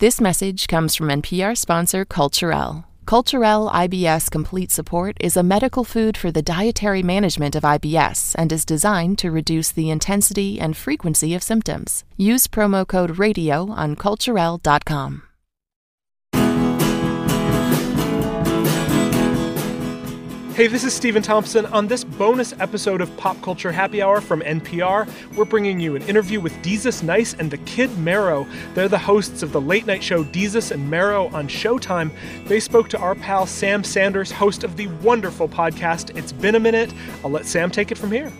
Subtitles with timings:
[0.00, 2.84] This message comes from NPR sponsor Culturelle.
[3.04, 8.50] Culturelle IBS Complete Support is a medical food for the dietary management of IBS and
[8.50, 12.04] is designed to reduce the intensity and frequency of symptoms.
[12.16, 15.22] Use promo code RADIO on Culturelle.com.
[20.60, 21.64] Hey, this is Stephen Thompson.
[21.64, 26.02] On this bonus episode of Pop Culture Happy Hour from NPR, we're bringing you an
[26.02, 28.46] interview with Desus Nice and the Kid Mero.
[28.74, 32.10] They're the hosts of the late night show Desus and Mero on Showtime.
[32.46, 36.60] They spoke to our pal Sam Sanders, host of the wonderful podcast It's Been a
[36.60, 36.92] Minute.
[37.24, 38.30] I'll let Sam take it from here.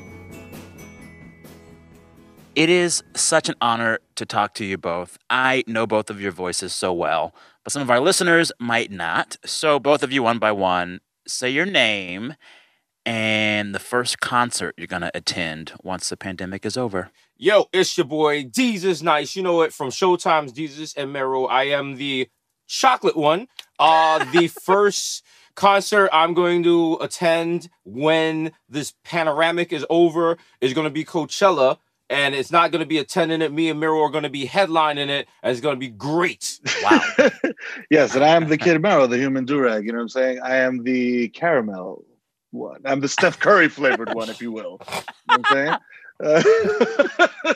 [2.55, 5.17] It is such an honor to talk to you both.
[5.31, 7.35] I know both of your voices so well,
[7.65, 9.39] but some of our listeners might not.
[9.47, 12.35] So, both of you, one by one, say your name
[13.07, 17.11] and the first concert you're going to attend once the pandemic is over.
[17.37, 19.35] Yo, it's your boy Desus Nice.
[19.35, 21.47] You know it from Showtime's Desus and Mero.
[21.47, 22.29] I am the
[22.67, 23.49] chocolate one.
[23.79, 30.87] Uh, the first concert I'm going to attend when this panoramic is over is going
[30.87, 31.79] to be Coachella.
[32.11, 33.53] And it's not going to be attending it.
[33.53, 36.59] Me and Mero are going to be headlining it, and it's going to be great.
[36.83, 37.01] Wow.
[37.91, 39.85] yes, and I am the Kid Mero, the human durag.
[39.85, 40.41] You know what I'm saying?
[40.43, 42.05] I am the caramel
[42.51, 42.81] one.
[42.85, 44.81] I'm the Steph Curry flavored one, if you will.
[44.81, 45.77] You know what I'm saying?
[46.23, 46.43] Uh,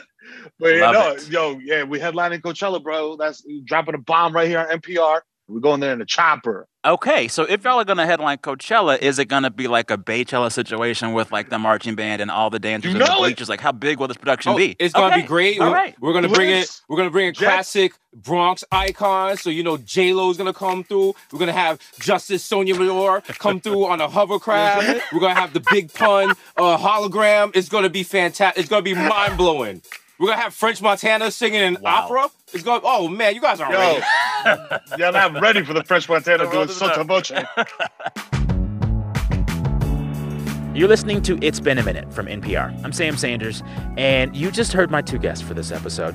[0.59, 3.15] but you know, yo, yeah, we headlining Coachella, bro.
[3.15, 5.21] That's dropping a bomb right here on NPR.
[5.47, 6.67] We're going there in a chopper.
[6.85, 9.89] Okay, so if y'all are going to headline Coachella, is it going to be like
[9.89, 13.05] a Beychella situation with like the marching band and all the dancers You and the
[13.11, 13.49] know it.
[13.49, 14.75] Like, how big will this production Oh, be?
[14.77, 15.59] It's gonna Okay, be great.
[15.59, 15.95] All we're, right.
[15.99, 16.69] we're gonna bring it.
[16.87, 19.35] We're gonna bring a classic Bronx icon.
[19.37, 21.15] So you know J Lo's gonna come through.
[21.31, 25.11] We're gonna have Justice Sonia Sotomayor come through on a hovercraft.
[25.11, 27.51] We're gonna have the Big Pun uh, hologram.
[27.55, 28.59] It's gonna be fantastic.
[28.61, 29.81] It's gonna be mind blowing.
[30.19, 32.05] We're gonna have French Montana singing an Wow.
[32.09, 32.29] opera.
[32.53, 32.81] It's going.
[32.83, 34.03] Oh man, you guys aren't Yo, ready.
[34.99, 37.31] yeah, I'm ready for the French Montana doing sotto voce.
[40.75, 42.83] You're listening to It's Been a Minute from NPR.
[42.83, 43.63] I'm Sam Sanders,
[43.97, 46.13] and you just heard my two guests for this episode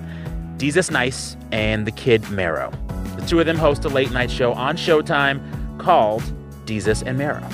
[0.57, 2.71] Desus Nice and the Kid Mero.
[3.17, 5.41] The two of them host a late night show on Showtime
[5.81, 6.23] called
[6.65, 7.45] Desus and Mero.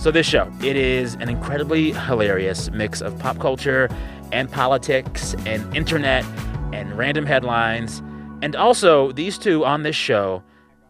[0.00, 3.90] So, this show, it is an incredibly hilarious mix of pop culture
[4.32, 6.24] and politics and internet
[6.72, 8.02] and random headlines.
[8.42, 10.42] And also, these two on this show,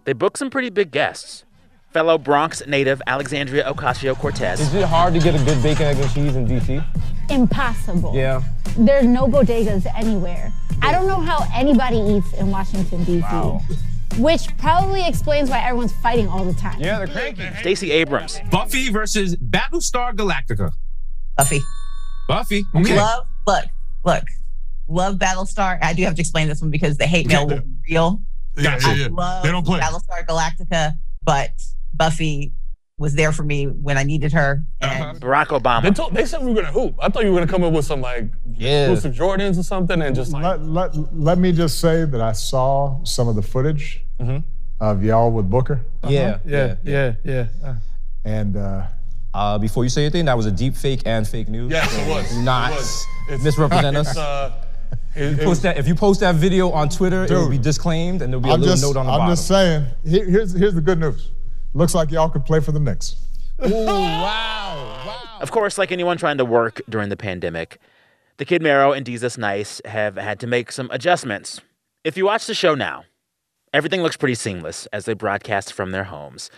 [0.04, 1.44] they book some pretty big guests.
[1.92, 4.60] Fellow Bronx native Alexandria Ocasio Cortez.
[4.60, 6.84] Is it hard to get a good bacon, egg, and cheese in DC?
[7.30, 8.14] impossible.
[8.14, 8.42] Yeah.
[8.76, 10.52] There's no bodegas anywhere.
[10.82, 13.20] I don't know how anybody eats in Washington, D.C.
[13.20, 13.60] Wow.
[14.18, 16.80] Which probably explains why everyone's fighting all the time.
[16.80, 17.48] Yeah, they're cranky.
[17.60, 18.40] Stacey Abrams.
[18.50, 20.72] Buffy versus Battlestar Galactica.
[21.36, 21.60] Buffy.
[22.26, 22.64] Buffy.
[22.74, 22.96] Okay.
[22.96, 23.64] Love, look,
[24.04, 24.24] look.
[24.88, 25.78] Love Battlestar.
[25.82, 28.22] I do have to explain this one because the hate mail will be real.
[28.56, 29.08] Yeah, I yeah, yeah.
[29.12, 29.78] love They don't play.
[29.80, 30.94] Battlestar Galactica,
[31.24, 31.50] but
[31.94, 32.52] Buffy
[32.98, 34.64] was there for me when I needed her.
[34.80, 35.04] Uh-huh.
[35.10, 35.94] And Barack They Obama.
[35.94, 36.96] told they said we were gonna hoop.
[36.98, 38.90] I thought you were gonna come up with some like Yeah.
[38.90, 42.32] exclusive Jordans or something and just like Let, let, let me just say that I
[42.32, 44.02] saw some of the footage
[44.80, 47.46] of y'all with Booker, Yeah, yeah, yeah, yeah.
[47.64, 47.74] Uh,
[48.24, 48.82] and uh,
[49.34, 51.70] Uh, before you say anything, that was a deep fake and fake news.
[51.70, 52.36] Yes, So it was.
[52.38, 53.06] Not It was.
[53.28, 54.16] It's- misrepresent it's, us.
[54.16, 54.52] uh,
[55.18, 57.58] it- it Post was- that, if you post that video on Twitter, it will be
[57.58, 59.26] disclaimed and there'll be a I'm little just, note on the bottom.
[59.26, 59.86] I'm just saying.
[60.04, 61.30] Here, here's here's the good news.
[61.74, 63.16] Looks like y'all could play for the Knicks.
[63.66, 65.20] Ooh, wow, wow.
[65.40, 67.78] Of course, like anyone trying to work during the pandemic,
[68.38, 71.60] the Kid Mero and Desus Nice have had to make some adjustments.
[72.04, 73.04] If you watch the show now,
[73.74, 76.50] everything looks pretty seamless as they broadcast from their homes.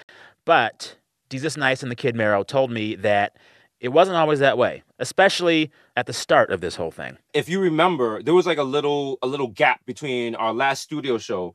[0.44, 0.96] But
[1.28, 3.36] Desus Nice and the Kid Mero told me that
[3.80, 7.16] it wasn't always that way, especially at the start of this whole thing.
[7.32, 11.18] if you remember, there was like a little a little gap between our last studio
[11.18, 11.54] show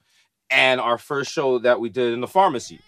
[0.49, 2.79] and our first show that we did in the pharmacy.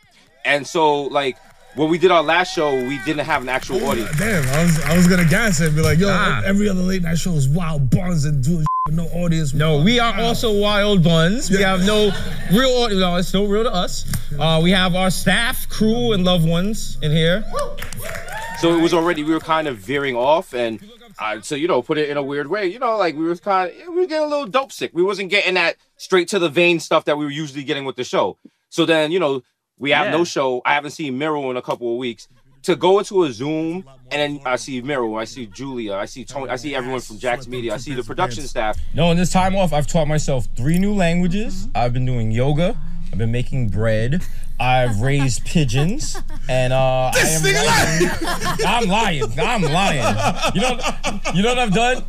[0.46, 1.38] And so like
[1.76, 4.16] when we did our last show, we didn't have an actual audience.
[4.18, 6.10] Damn, I was I was gonna gas it and be like, yo,
[6.46, 9.54] every other late night show is wild buns and doing with no audience.
[9.54, 11.50] No, we are also wild buns.
[11.52, 12.12] We have no
[12.52, 13.02] real audience.
[13.02, 14.06] No, it's still real to us.
[14.40, 17.44] Uh, we have our staff, crew, and loved ones in here.
[18.60, 20.84] So it was already we were kind of veering off and
[21.20, 23.40] uh, so you know put it in a weird way you know like we was
[23.40, 24.92] kind of we were getting a little dope sick.
[24.94, 27.96] We wasn't getting that straight to the vein stuff that we were usually getting with
[27.98, 28.38] the show.
[28.70, 29.44] So then you know
[29.78, 30.12] we have Yeah.
[30.18, 30.62] no show.
[30.66, 32.28] I haven't seen Mero in a couple of weeks.
[32.64, 36.26] To go into a zoom and then i see Mero i see julia i see
[36.26, 38.78] tony i see everyone from Jax Media i see the production staff.
[38.94, 41.70] No, in this time off, I've taught myself three new languages.
[41.76, 42.76] I've been doing yoga
[43.12, 44.24] I've been making bread.
[44.60, 46.18] I've raised pigeons,
[46.50, 49.40] and uh, I am writing- I'm lying.
[49.40, 50.54] I'm lying.
[50.56, 50.80] You know,
[51.36, 52.04] you know what I've done?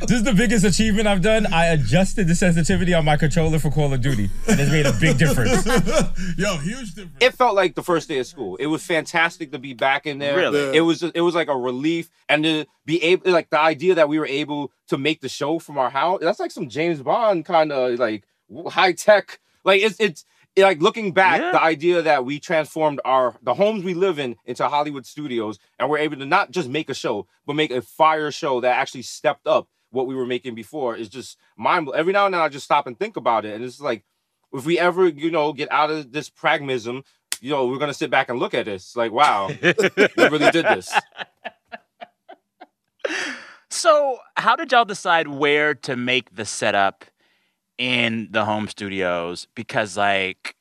[0.00, 1.52] This is the biggest achievement I've done.
[1.52, 4.92] I adjusted the sensitivity on my controller for Call of Duty, and it's made a
[4.98, 5.66] big difference.
[6.38, 7.16] Yo, huge difference.
[7.20, 8.56] it felt like the first day of school.
[8.56, 10.34] It was fantastic to be back in there.
[10.36, 10.74] Really?
[10.76, 14.08] It was it was like a relief and to be able like the idea that
[14.08, 16.20] we were able to make the show from our house.
[16.22, 18.24] That's like some James Bond kind of like
[18.68, 19.40] high tech.
[19.64, 20.24] Like it's it's
[20.56, 21.52] like looking back, Yeah.
[21.52, 25.88] the idea that we transformed our the homes we live in into Hollywood studios and
[25.88, 29.02] we're able to not just make a show, but make a fire show that actually
[29.02, 32.00] stepped up what we were making before is just mind blowing.
[32.00, 33.54] Every now and then I just stop and think about it.
[33.54, 34.04] And it's like
[34.52, 37.02] if we ever, you know, get out of this pragmatism,
[37.40, 38.94] you know, we're gonna sit back and look at this.
[38.94, 39.74] Like, wow, we
[40.16, 40.92] really did this.
[43.68, 47.04] So, how did y'all decide where to make the setup
[47.78, 49.48] in the home studios?
[49.54, 50.56] Because, like,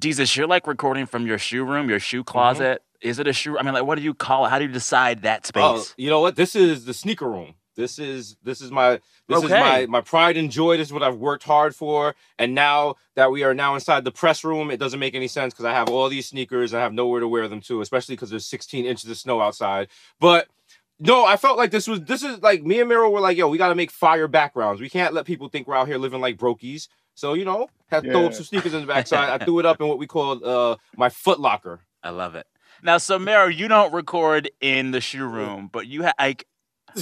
[0.00, 2.02] Desus, you're like recording from your shoe room, your Mm-hmm.
[2.04, 2.82] shoe closet.
[3.00, 3.58] Is it a shoe?
[3.58, 4.50] I mean, like, what do you call it?
[4.50, 5.62] How do you decide that space?
[5.64, 6.36] Oh, you know what?
[6.36, 7.54] This is the sneaker room.
[7.76, 10.78] This is this is my this is my my pride and joy.
[10.78, 12.14] This is what I've worked hard for.
[12.38, 15.52] And now that we are now inside the press room, it doesn't make any sense
[15.52, 16.72] because I have all these sneakers.
[16.72, 19.42] And I have nowhere to wear them to, especially because there's 16 inches of snow
[19.42, 19.88] outside.
[20.18, 20.48] But
[20.98, 23.48] no, I felt like this was this is like me and Mero were like, yo,
[23.48, 24.80] we got to make fire backgrounds.
[24.80, 26.88] We can't let people think we're out here living like brokies.
[27.14, 29.40] So you know, had to throw up some sneakers in the backside.
[29.40, 31.80] I threw it up in what we call uh my foot locker.
[32.02, 32.46] I love it.
[32.82, 36.46] Now, so Mero, you don't record in the shoe room, but you have like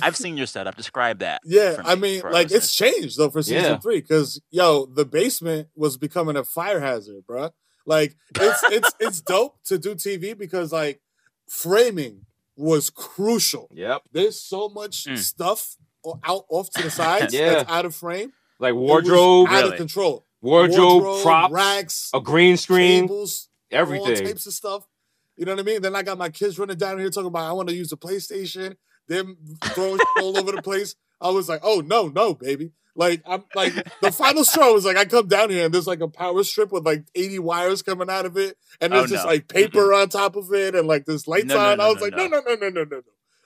[0.02, 0.76] I've seen your setup.
[0.76, 1.40] Describe that.
[1.44, 2.52] Yeah, for I mean, like listeners.
[2.64, 3.78] it's changed though for season Yeah.
[3.78, 7.50] three because yo, the basement was becoming a fire hazard, bruh.
[7.86, 11.00] Like it's it's it's dope to do TV because like
[11.48, 12.26] framing
[12.56, 13.68] was crucial.
[13.72, 14.02] Yep.
[14.12, 15.18] There's so much Mm.
[15.18, 15.76] stuff
[16.24, 17.50] out off to the sides Yeah.
[17.54, 18.32] that's out of frame.
[18.58, 20.26] Like wardrobe, out of control.
[20.40, 24.24] wardrobe, props, racks, a green screen, tables, all everything.
[24.26, 24.86] types of stuff.
[25.36, 25.82] You know what I mean?
[25.82, 27.96] Then I got my kids running down here talking about I want to use the
[27.96, 28.76] PlayStation.
[29.08, 30.94] Them throwing all over the place.
[31.24, 32.70] I was like, oh no, no, baby.
[32.94, 33.72] Like I'm like
[34.02, 36.70] the final straw was like I come down here and there's like a power strip
[36.70, 39.30] with like 80 wires coming out of it, and there's Oh, just no.
[39.32, 41.78] like paper on top of it, and like there's lights No, no, on.
[41.78, 42.26] no, I was no, like, no.
[42.28, 43.02] no, no, no, no, no, no, no.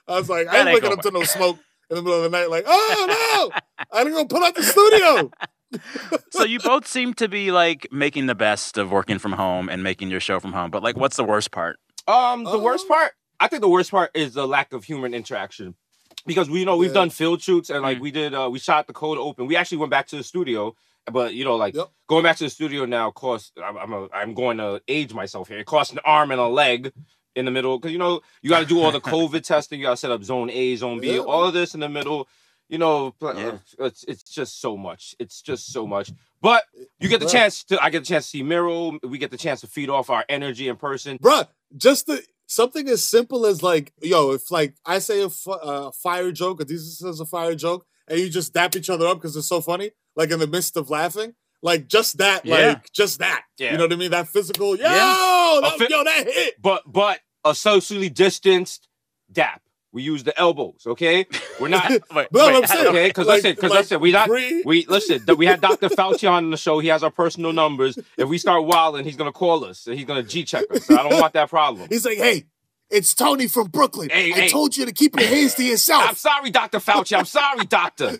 [0.07, 1.57] I was like, That I ain't ain't waking up to no smoke
[1.89, 2.51] in the middle of the night.
[2.51, 5.31] Like, oh no, I didn't go put out the studio.
[6.31, 9.81] so you both seem to be like making the best of working from home and
[9.83, 10.69] making your show from home.
[10.71, 11.79] But like, what's the worst part?
[12.07, 15.75] Um, the worst part, I think the worst part is the lack of human interaction.
[16.25, 16.93] Because we you know we've Yeah.
[16.95, 18.01] done field shoots and like Mm.
[18.01, 19.47] we did uh we shot the code open.
[19.47, 20.75] We actually went back to the studio,
[21.11, 21.75] but you know like
[22.07, 25.47] going back to the studio now costs I'm I'm, a, I'm going to age myself
[25.47, 25.59] here.
[25.59, 26.91] It costs an arm and a leg
[27.35, 29.79] in the middle because you know you got to do all the COVID testing.
[29.79, 31.89] You got to set up zone A, zone B, Yeah, all of this in the
[31.89, 32.27] middle.
[32.67, 35.15] You know, pl- uh, it's it's just so much.
[35.19, 36.11] It's just so much.
[36.41, 36.63] But
[36.99, 37.31] you get the Bruh.
[37.31, 38.99] chance to I get the chance to see Mero.
[39.03, 41.17] We get the chance to feed off our energy in person.
[41.17, 45.91] Bruh, just the something as simple as like, yo, if like I say a uh,
[45.91, 49.17] fire joke, or this says a fire joke, and you just dap each other up
[49.17, 52.55] because it's so funny, like in the midst of laughing, like just that, Yeah.
[52.69, 53.71] like just that, Yeah.
[53.71, 54.11] you know what I mean?
[54.11, 55.59] That physical, yo, Yeah.
[55.61, 56.61] that, fi- yo, that hit.
[56.61, 58.87] but but a socially distanced
[59.31, 59.61] dap.
[59.91, 61.25] We use the elbows, okay?
[61.59, 61.89] We're not.
[62.13, 64.85] Wait, No, wait, I'm saying, okay, because like- listen, because like listen, we not we
[64.87, 65.23] listen.
[65.35, 65.89] We had Dr.
[65.89, 66.77] Fauci on the show.
[66.79, 67.97] He has our personal numbers.
[68.17, 70.89] If we start wilding, he's gonna call us and he's gonna G check us.
[70.91, 71.87] I don't want that problem.
[71.89, 72.45] He's like, hey,
[72.91, 74.09] it's Tony from Brooklyn.
[74.11, 74.49] Hey, I hey.
[74.49, 76.03] told you to keep your hands to yourself.
[76.07, 76.77] I'm sorry, Dr.
[76.79, 77.17] Fauci.
[77.17, 78.19] I'm sorry, doctor.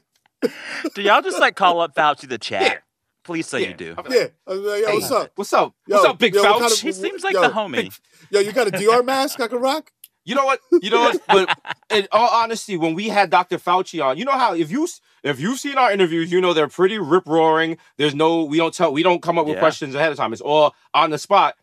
[0.96, 2.82] Do y'all just like call up Fauci the chat?
[3.24, 3.96] Please say you do.
[4.10, 5.32] yeah, like, yo, Hey, what's up?
[5.36, 5.76] What's up?
[5.86, 6.60] Yo, What's up, Big yo, Fauci?
[6.60, 8.00] kind of- He seems like yo, the homie.
[8.32, 9.92] Yo, you got a DR mask I can rock?
[10.30, 10.60] You know what?
[10.82, 11.22] You know what?
[11.28, 11.58] But
[11.90, 13.58] in all honesty, when we had Dr.
[13.58, 14.88] Fauci on, you know how if you
[15.24, 17.78] if you've seen our interviews, you know they're pretty rip roaring.
[17.98, 19.60] There's no we don't tell we don't come up with Yeah.
[19.62, 20.32] questions ahead of time.
[20.32, 21.56] It's all on the spot.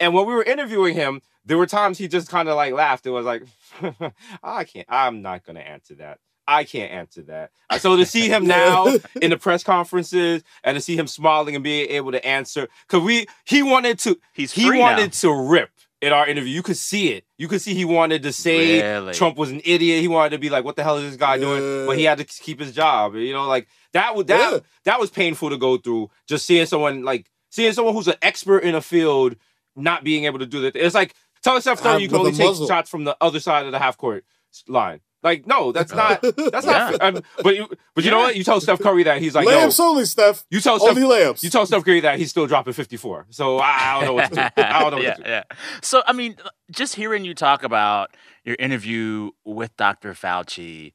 [0.00, 3.06] And when we were interviewing him, there were times he just kind of like laughed.
[3.06, 3.42] It was like,
[4.42, 4.86] I can't.
[4.88, 6.18] I'm not gonna answer that.
[6.46, 7.50] I can't answer that.
[7.78, 8.86] So to see him now
[9.20, 13.02] in the press conferences and to see him smiling and being able to answer, because
[13.04, 14.84] we he wanted to He's he free now.
[14.84, 15.70] wanted to rip
[16.02, 16.52] in our interview.
[16.52, 17.24] You could see it.
[17.38, 19.14] You could see he wanted to say Really?
[19.14, 20.00] Trump was an idiot.
[20.02, 22.18] He wanted to be like, "What the hell is this guy doing?" But he had
[22.18, 23.14] to keep his job.
[23.14, 24.58] You know, like that was that Yeah.
[24.84, 26.10] that was painful to go through.
[26.28, 29.36] Just seeing someone like seeing someone who's an expert in a field
[29.76, 30.76] not being able to do that.
[30.76, 33.64] It's like tell Steph Ah, Curry you can only take shots from the other side
[33.66, 34.24] of the half court
[34.68, 35.00] line.
[35.22, 36.90] Like, no, that's not that's Yeah.
[36.90, 37.02] not.
[37.02, 38.36] Um, but you but you know what?
[38.36, 39.52] You tell Steph Curry that he's like, no.
[39.52, 40.44] layups only, Steph.
[40.50, 41.42] You tell Steph, only layups.
[41.42, 43.26] you tell Steph Curry that he's still dropping 54.
[43.30, 44.62] So I, I don't know what to do.
[44.62, 45.28] I don't know what yeah, to do.
[45.28, 45.42] yeah.
[45.80, 46.36] So I mean,
[46.70, 48.10] just hearing you talk about
[48.44, 50.12] your interview with Dr.
[50.14, 50.92] Fauci,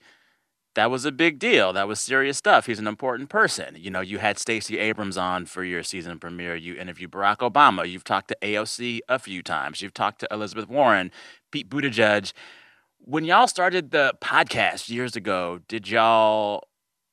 [0.75, 1.71] that was a big deal.
[1.73, 2.65] That was serious stuff.
[2.67, 3.75] He's an important person.
[3.79, 6.55] You know, you had Stacey Abrams on for your season premiere.
[6.55, 7.89] You interviewed Barack Obama.
[7.89, 9.81] You've talked to AOC a few times.
[9.81, 11.11] You've talked to Elizabeth Warren,
[11.51, 12.33] Pete Buttigieg.
[12.99, 16.67] When y'all started the podcast years ago, did y'all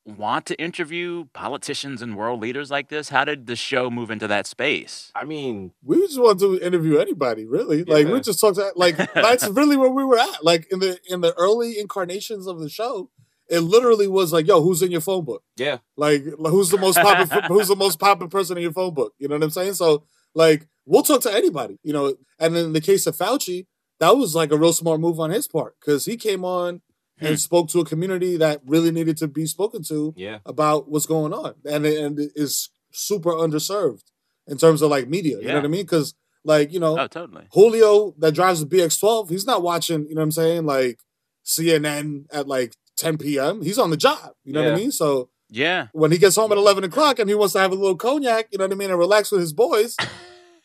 [0.05, 3.09] want to interview politicians and world leaders like this?
[3.09, 5.11] How did the show move into that space?
[5.15, 7.83] I mean, we just want to interview anybody, really.
[7.83, 10.43] Like we just talked to like that's really where we were at.
[10.43, 13.09] Like in the in the early incarnations of the show,
[13.47, 15.43] it literally was like, "Yo, who's in your phone book?
[15.55, 15.77] yeah.
[15.95, 17.41] Like, who's the most popular?
[17.47, 19.13] who's the most popular person in your phone book?
[19.17, 19.75] You know what I'm saying?
[19.75, 21.79] So, like, we'll talk to anybody.
[21.83, 23.65] You know, and in the case of Fauci,
[23.99, 26.81] that was like a real smart move on his part because he came on
[27.19, 27.27] Hmm.
[27.27, 30.39] and spoke to a community that really needed to be spoken to Yeah.
[30.45, 34.03] about what's going on, and and is super underserved
[34.47, 35.39] in terms of like media.
[35.39, 35.83] You know what I mean?
[35.83, 37.47] Because like you know, Oh, totally.
[37.53, 40.07] Julio that drives a BX12, he's not watching.
[40.09, 40.65] You know what I'm saying?
[40.65, 40.99] Like
[41.45, 43.61] CNN at like 10 p.m.
[43.61, 44.33] He's on the job.
[44.43, 44.91] You know what I mean?
[44.91, 45.87] So Yeah.
[45.93, 48.47] when he gets home at 11 o'clock and he wants to have a little cognac,
[48.51, 49.95] you know what I mean, and relax with his boys.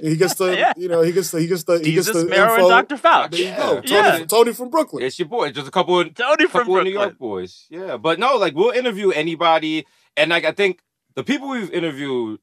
[0.03, 0.73] He gets the, Yeah.
[0.77, 2.69] you know, he gets the, he gets the, he gets Desus the Mero and.
[2.89, 2.97] Dr.
[2.97, 3.31] Fauci.
[3.31, 3.81] There you go.
[3.81, 4.25] Tony, Yeah.
[4.27, 5.05] Tony from Brooklyn.
[5.05, 5.51] It's your boy.
[5.53, 6.93] Just a couple of Tony from couple New Brooklyn.
[6.93, 7.67] York boys.
[7.71, 10.81] Yeah, but no, like we'll interview anybody, and like I think
[11.15, 12.39] the people we've interviewed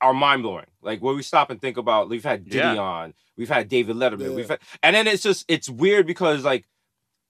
[0.00, 0.66] are mind blowing.
[0.82, 2.78] Like when we stop and think about, we've had Diddy Yeah.
[2.78, 4.36] on, we've had David Letterman, Yeah.
[4.36, 6.66] we've had, and then it's just it's weird because like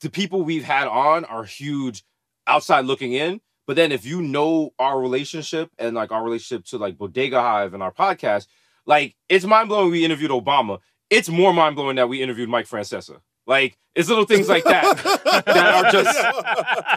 [0.00, 2.04] the people we've had on are huge
[2.46, 3.40] outside looking in.
[3.66, 7.72] But then if you know our relationship and like our relationship to like Bodega Hive
[7.72, 8.46] and our podcast,
[8.86, 10.78] like it's mind blowing we interviewed Obama.
[11.10, 13.20] It's more mind blowing that we interviewed Mike Francesa.
[13.46, 14.96] Like it's little things like that
[15.46, 16.18] that are just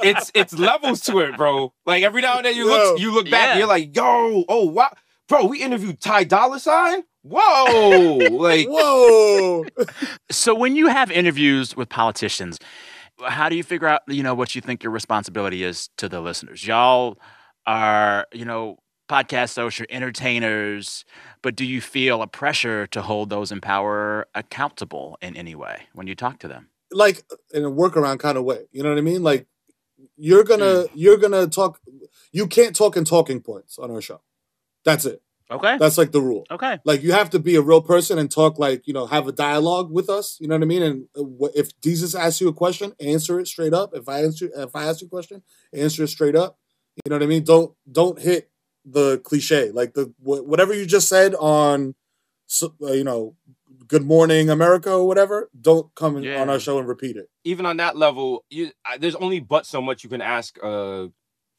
[0.04, 1.74] it's it's levels to it, bro.
[1.86, 3.04] Like every now and then you look Yo.
[3.04, 4.92] you look back and you're like, yo, oh wow,
[5.28, 7.04] bro, we interviewed Ty Dolla Sign.
[7.24, 9.66] Whoa, like Whoa.
[10.32, 12.60] So when you have interviews with politicians,
[13.26, 16.22] how do you figure out, you know, what you think your responsibility is to the
[16.22, 16.66] listeners?
[16.66, 17.18] Y'all
[17.66, 18.78] are, you know,
[19.08, 21.06] podcast hosts, you're entertainers,
[21.42, 25.84] but do you feel a pressure to hold those in power accountable in any way
[25.94, 26.70] when you talk to them?
[26.94, 27.22] like
[27.54, 28.62] in a workaround kind of way.
[28.72, 29.22] You know what I mean?
[29.22, 29.46] Like
[30.16, 30.90] you're gonna Mm.
[30.94, 31.82] you're gonna talk.
[32.32, 34.22] You can't talk in talking points on our show.
[34.86, 35.22] That's it.
[35.52, 35.78] Okay.
[35.78, 36.46] That's like the rule.
[36.50, 36.80] Okay.
[36.86, 39.34] Like you have to be a real person and talk like you know have a
[39.34, 40.38] dialogue with us.
[40.40, 40.82] You know what I mean?
[40.82, 43.94] And uh, if Desus asks you a question, answer it straight up.
[43.94, 46.58] If I answer if I ask you a question, answer it straight up.
[47.04, 47.44] You know what I mean?
[47.44, 48.50] Don't don't hit
[48.90, 51.94] the cliche like the wh- whatever you just said on
[52.64, 53.36] uh, you know
[53.88, 55.50] Good Morning America or whatever.
[55.60, 56.42] Don't come Yeah.
[56.42, 57.30] on our show and repeat it.
[57.44, 61.10] even on that level, you I, there's only but so much you can ask a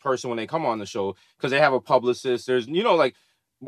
[0.01, 2.47] person when they come on the show because they have a publicist.
[2.47, 3.15] There's you know like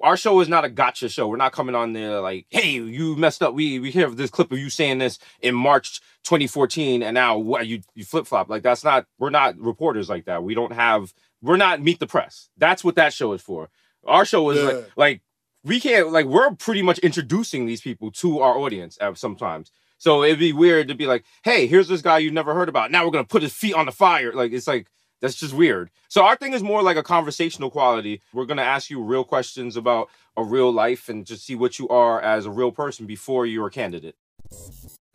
[0.03, 1.27] our show is not a gotcha show.
[1.27, 3.55] We're not coming on there like, hey, you messed up.
[3.55, 7.67] We we have this clip of you saying this in March 2014, and now what
[7.67, 8.49] you you flip flop.
[8.49, 9.07] Like that's not.
[9.19, 10.45] We're not reporters like that.
[10.45, 11.13] We don't have.
[11.43, 12.49] We're not meet the press.
[12.57, 13.71] That's what that show is for.
[14.05, 14.65] Our show is Yeah.
[14.65, 15.21] like like
[15.65, 19.71] we can't like we're pretty much introducing these people to our audience sometimes.
[19.99, 22.91] So it'd be weird to be like, hey, here's this guy you've never heard about.
[22.91, 24.33] Now we're gonna put his feet on the fire.
[24.33, 24.87] Like it's like
[25.21, 25.91] that's just weird.
[26.09, 28.23] So our thing is more like a conversational quality.
[28.33, 31.87] We're gonna ask you real questions about a real life and just see what you
[31.89, 34.17] are as a real person before you're a candidate.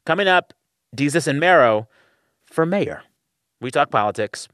[0.05, 0.53] Coming up,
[0.95, 1.87] Desus and Mero
[2.45, 3.01] for mayor.
[3.59, 4.47] We talk politics.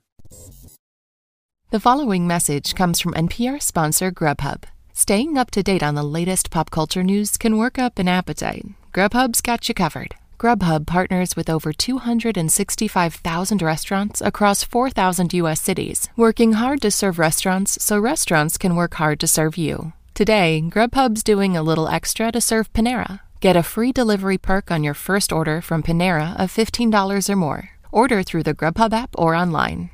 [1.72, 4.64] The following message comes from NPR sponsor Grubhub.
[4.92, 8.66] Staying up to date on the latest pop culture news can work up an appetite.
[8.94, 10.16] Grubhub's got you covered.
[10.38, 15.62] Grubhub partners with over 265,000 restaurants across 4,000 U.S.
[15.62, 19.94] cities, working hard to serve restaurants so restaurants can work hard to serve you.
[20.14, 23.22] Today, Grubhub's doing a little extra to serve Panera.
[23.40, 27.70] Get a free delivery perk on your first order from Panera of $15 or more.
[27.94, 29.92] Order through the Grubhub app or online.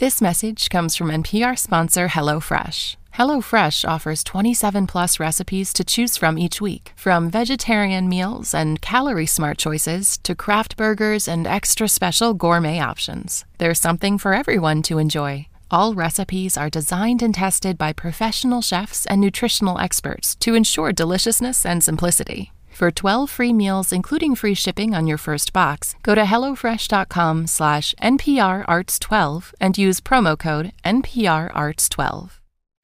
[0.00, 2.96] This message comes from NPR sponsor HelloFresh.
[3.16, 9.26] HelloFresh offers 27 plus recipes to choose from each week, from vegetarian meals and calorie
[9.26, 13.44] smart choices to craft burgers and extra special gourmet options.
[13.58, 15.48] There's something for everyone to enjoy.
[15.70, 21.66] All recipes are designed and tested by professional chefs and nutritional experts to ensure deliciousness
[21.66, 22.52] and simplicity.
[22.80, 27.94] For 12 free meals, including free shipping on your first box, go to HelloFresh.com slash
[28.02, 32.30] NPRArts12 and use promo code NPRArts12.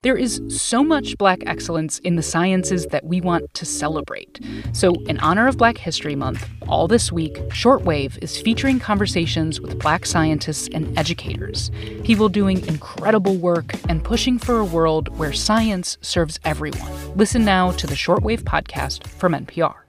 [0.02, 4.38] There is so much Black excellence in the sciences that we want to celebrate.
[4.74, 9.78] So, in honor of Black History Month, all this week, Shortwave is featuring conversations with
[9.78, 11.70] Black scientists and educators.
[12.04, 17.16] People doing incredible work and pushing for a world where science serves everyone.
[17.16, 19.85] Listen now to the Shortwave podcast from NPR.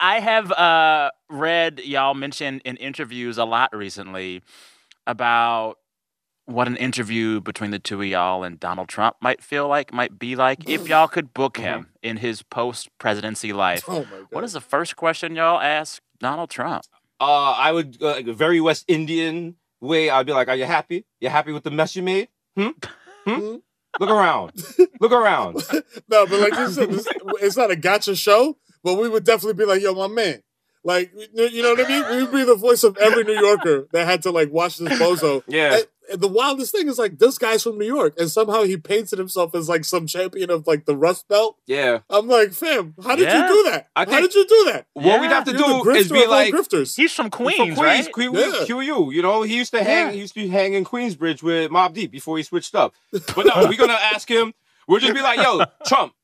[0.00, 4.42] I have uh, read y'all mention in interviews a lot recently
[5.06, 5.78] about
[6.46, 10.18] what an interview between the two of y'all and Donald Trump might feel like, might
[10.18, 13.84] be like, if y'all could book him in his post presidency life?
[13.88, 16.84] Oh What is the first question y'all ask Donald Trump?
[17.20, 20.08] Uh, I would uh, like a very West Indian way.
[20.08, 21.04] I'd be like, "Are you happy?
[21.20, 22.28] You happy with the mess you made?
[22.56, 22.68] Hmm?
[23.26, 23.56] Hmm?
[23.98, 24.52] Look around.
[25.00, 25.54] Look around.
[26.08, 27.08] no, but like you said, this,
[27.42, 30.42] it's not a gotcha show, but we would definitely be like, yo, my man.
[30.84, 32.04] Like, you you know what I mean?
[32.16, 34.98] We would be the voice of every New Yorker that had to like watch this
[34.98, 35.42] bozo.
[35.48, 35.74] Yeah.
[35.74, 38.78] And, and the wildest thing is like this guy's from New York, and somehow he
[38.78, 41.58] painted himself as like some champion of like the Rust Belt.
[41.66, 41.98] Yeah.
[42.08, 43.42] I'm like, fam, how did Yeah.
[43.42, 43.88] you do that?
[43.94, 44.86] I how did you do that?
[44.94, 46.96] What we'd have to You're do is be like, grifters.
[46.96, 48.12] He's from He's Queens, from Queens, right?
[48.12, 48.64] Queen, Yeah.
[48.64, 49.10] QU.
[49.12, 50.06] You know, he used to hang.
[50.06, 50.12] Yeah.
[50.12, 52.94] He used to hang in Queensbridge with Mobb Deep before he switched up.
[53.12, 54.54] But no, we're gonna ask him.
[54.86, 56.14] We'll just be like, "Yo, Trump,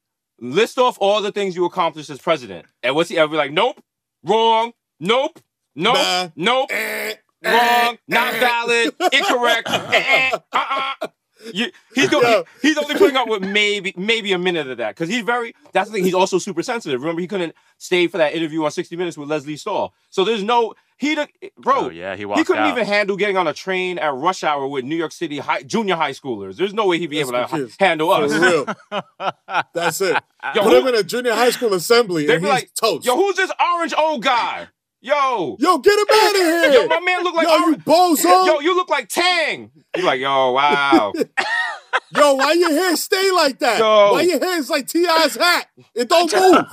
[0.40, 3.52] list off all the things you accomplished as president." And what's he ever like?
[3.52, 3.82] Nope,
[4.24, 4.72] wrong.
[5.00, 5.40] Nope,
[5.74, 6.28] nope, Nah.
[6.36, 7.14] nope, Eh,
[7.44, 9.68] wrong, not valid, incorrect.
[9.68, 11.08] eh, eh, uh-uh.
[11.52, 12.24] You, he's going.
[12.30, 12.44] Yo.
[12.62, 15.54] He's only putting up with maybe maybe a minute of that because he's very.
[15.72, 16.04] That's the thing.
[16.04, 17.00] He's also super sensitive.
[17.02, 19.92] Remember, he couldn't stay for that interview on 60 Minutes with Lesley Stahl.
[20.10, 20.74] So there's no.
[20.96, 21.86] He, don't- bro.
[21.86, 22.70] Oh, yeah, he He couldn't out.
[22.70, 25.96] even handle getting on a train at rush hour with New York City high, junior
[25.96, 26.56] high schoolers.
[26.56, 27.76] There's no way he'd be That's able to ha- kids.
[27.80, 28.66] handle For real.
[29.74, 30.16] That's it.
[30.54, 32.74] Yo, Put who- him in a junior high school assembly They'd and be he's like,
[32.74, 33.04] toast.
[33.04, 34.68] Yo, who's this orange old guy?
[35.06, 36.72] Yo, Yo, get him out of here.
[36.72, 38.46] yo, my man look like Yo, you orange- bozo.
[38.46, 39.70] Yo, you look like Tang.
[39.94, 41.12] You like, yo, wow.
[42.16, 43.78] Yo, why your hair stay like that?
[43.78, 44.12] Yo.
[44.12, 45.66] Why your hair is like T.I.'s hat?
[45.94, 46.64] It don't move.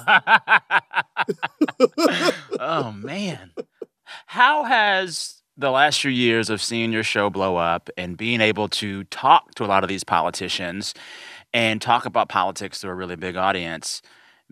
[2.60, 3.52] oh man.
[4.28, 8.68] How has the last few years of seeing your show blow up and being able
[8.70, 10.94] to talk to a lot of these politicians
[11.54, 14.02] and talk about politics to a really big audience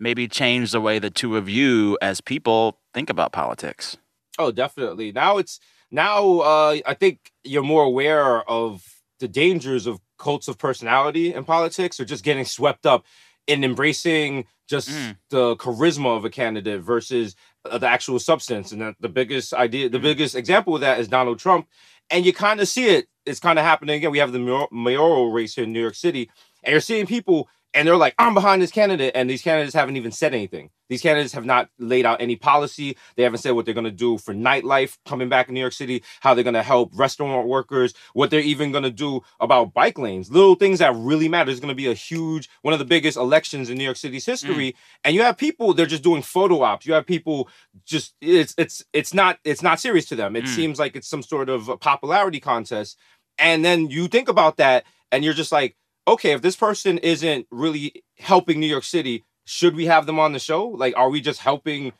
[0.00, 3.96] maybe change the way the two of you as people think about politics?
[4.38, 5.12] Oh, definitely.
[5.12, 8.82] Now it's now uh I think you're more aware of
[9.20, 13.04] the dangers of cults of personality in politics or just getting swept up
[13.46, 15.16] in embracing just Mm.
[15.30, 18.70] the charisma of a candidate versus uh, the actual substance.
[18.72, 21.66] And that the biggest idea, the biggest example of that is Donald Trump.
[22.08, 23.08] And you kind of see it.
[23.26, 24.12] It's kind of happening again.
[24.12, 26.30] We have the mayor- mayoral race here in New York City,
[26.62, 29.96] and you're seeing people, and they're like, "I'm behind this candidate," and these candidates haven't
[29.96, 30.70] even said anything.
[30.88, 32.96] These candidates have not laid out any policy.
[33.16, 35.72] They haven't said what they're going to do for nightlife coming back in New York
[35.72, 39.72] City, how they're going to help restaurant workers, what they're even going to do about
[39.72, 41.46] bike lanes, little things that really matter.
[41.46, 44.26] There's going to be a huge, one of the biggest elections in New York City's
[44.26, 46.86] history, and you have people they're just doing photo ops.
[46.86, 47.48] You have people
[47.84, 50.34] just it's it's it's not it's not serious to them.
[50.34, 50.54] It Mm.
[50.56, 52.98] seems like it's some sort of a popularity contest,
[53.38, 57.46] and then you think about that, and you're just like, okay, if this person isn't
[57.50, 60.66] really helping New York City, should we have them on the show?
[60.68, 61.92] Like, are we just helping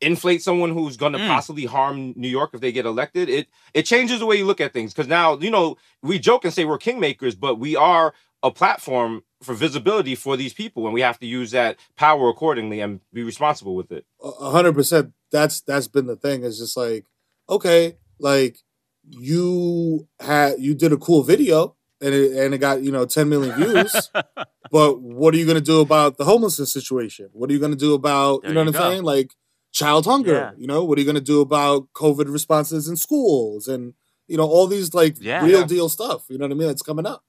[0.00, 1.28] inflate someone who's going to Mm.
[1.28, 3.28] possibly harm New York if they get elected?
[3.28, 6.44] It it changes the way you look at things because now you know we joke
[6.44, 10.94] and say we're kingmakers, but we are a platform for visibility for these people, and
[10.94, 14.04] we have to use that power accordingly and be responsible with it.
[14.22, 15.12] A a hundred percent.
[15.32, 16.44] That's that's been the thing.
[16.44, 17.06] It's just like,
[17.48, 18.58] okay, like
[19.08, 21.76] you had you did a cool video
[22.06, 24.10] and it and it got you know 10 million views.
[24.70, 27.28] but what are you gonna do about the homelessness situation?
[27.32, 29.02] What are you gonna do about There you know you what I'm saying?
[29.02, 29.30] Like
[29.72, 30.32] child hunger.
[30.32, 30.50] Yeah.
[30.56, 33.94] You know, what are you gonna do about COVID responses in schools and
[34.28, 35.44] you know all these like Yeah.
[35.44, 35.66] real Yeah.
[35.66, 36.24] deal stuff.
[36.28, 36.68] You know what I mean?
[36.68, 37.22] That's coming up.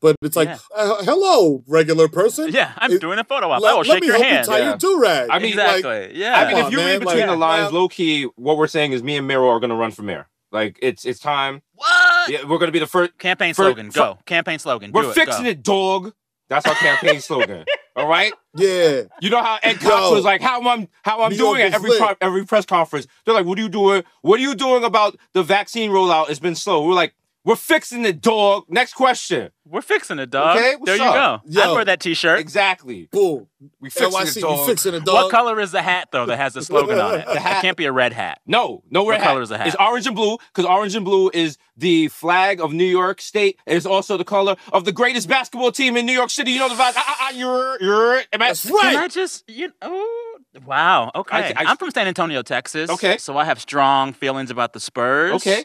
[0.00, 0.58] But it's like, Yeah.
[0.76, 2.50] uh, hello, regular person.
[2.52, 3.62] Yeah, I'm It- doing a photo op.
[3.62, 4.46] Let, I will let shake me your help hand.
[4.46, 4.68] you tie Yeah.
[4.68, 5.30] your do rag.
[5.30, 6.18] I mean, like, exactly.
[6.20, 6.38] yeah.
[6.40, 8.66] I mean, if you on, read between like- the lines, Now- low key, what we're
[8.66, 10.28] saying is me and Mero are going to run for mayor.
[10.52, 11.62] Like it's it's time.
[11.74, 12.13] what?
[12.28, 13.16] Yeah, we're going to be the first.
[13.18, 13.90] Campaign For- slogan.
[13.90, 14.18] for- Go.
[14.26, 14.92] Campaign slogan.
[14.92, 15.14] We're Do it.
[15.14, 15.50] fixing Go.
[15.50, 16.12] it, dog.
[16.48, 17.64] That's our campaign slogan.
[17.96, 18.32] All right.
[18.54, 19.02] yeah.
[19.20, 21.96] You know how Ed Koch was like, how I'm how I'm New doing at every
[21.96, 23.06] pro- every press conference.
[23.24, 24.04] They're like, what are you doing?
[24.20, 26.28] What are you doing about the vaccine rollout?
[26.28, 26.86] It's been slow.
[26.86, 28.64] We're like, we're fixing it, dog.
[28.68, 29.50] Next question.
[29.66, 30.56] We're fixing it, dog.
[30.56, 31.42] Okay, what's there you up?
[31.50, 31.62] go.
[31.62, 32.38] I'd wear that T-shirt.
[32.38, 33.08] Exactly.
[33.10, 33.46] Boom.
[33.80, 34.66] We fixing NYC, it, you dog.
[34.66, 35.14] fixing it, dog.
[35.14, 37.26] What color is the hat though that has the slogan on it?
[37.32, 38.40] The hat- It can't be a red hat.
[38.46, 39.66] No, no red What color is the hat?
[39.68, 43.58] It's orange and blue because orange and blue is the flag of New York State.
[43.66, 46.50] It's also the color of the greatest basketball team in New York City.
[46.52, 46.92] You know the vibe.
[46.96, 51.52] Ah, ah, ah, you're, you're, am I- That's Can I just you oh wow okay
[51.56, 53.16] I- I, am from San Antonio Texas Okay.
[53.18, 55.64] so I have strong feelings about the Spurs Okay.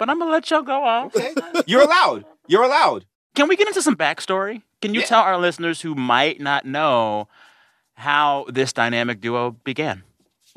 [0.00, 1.32] But I'm gonna let y'all go off Okay.
[1.66, 2.24] You're allowed.
[2.48, 3.04] You're allowed.
[3.36, 5.06] can we get into some backstory can you Yeah.
[5.06, 7.28] tell our listeners who might not know
[7.94, 10.02] how this dynamic duo began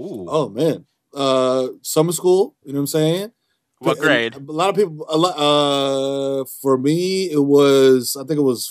[0.02, 0.26] Ooh.
[0.28, 0.86] Oh man.
[1.14, 3.32] Uh summer school, you know what I'm saying?
[3.80, 8.24] what And grade A lot of people a lot uh for me it was I
[8.26, 8.62] think it was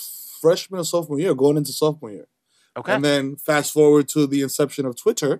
[0.41, 2.27] freshman or sophomore year, going into sophomore year.
[2.75, 5.33] okay And then fast forward to the inception of Twitter.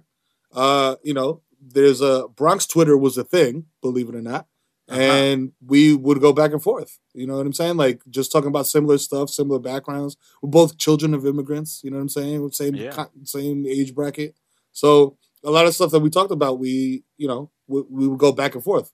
[0.55, 4.45] Uh, you know, there's a Bronx Twitter was a thing, believe it or not.
[4.93, 5.01] Uh-huh.
[5.01, 6.99] and we would go back and forth.
[7.13, 7.77] You know what I'm saying?
[7.77, 10.17] Like just talking about similar stuff, similar backgrounds.
[10.41, 11.81] We're both children of immigrants.
[11.83, 12.51] You know what I'm saying?
[12.51, 12.91] Same Yeah.
[12.91, 14.35] co- same age bracket.
[14.71, 18.19] So a lot of stuff that we talked about, we you know we, we would
[18.19, 18.91] go back and forth.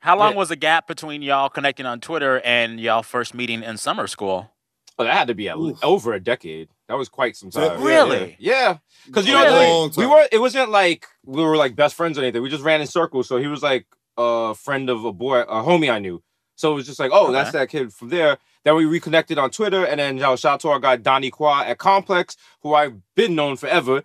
[0.00, 3.76] How long was the gap between y'all connecting on Twitter and y'all first meeting in
[3.76, 4.50] summer school?
[4.96, 6.68] Oh, that had to be at le- over a decade.
[6.88, 7.82] That was quite some time.
[7.82, 8.36] Really?
[8.40, 8.78] Yeah.
[9.06, 9.88] Because you know, Really?
[9.88, 10.28] like, we were.
[10.32, 12.42] It wasn't like we were like best friends or anything.
[12.42, 13.28] We just ran in circles.
[13.28, 13.86] So he was like
[14.18, 16.22] a friend of a boy, a homie I knew.
[16.56, 18.36] So it was just like, oh, that's that kid from there.
[18.64, 21.30] Then we reconnected on Twitter, and then you know, shout out to our guy Donnie
[21.30, 24.02] Kwak at Complex, who I've been known forever.